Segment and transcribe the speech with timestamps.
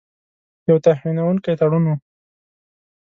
[0.69, 1.95] یو توهینونکی تړون وو.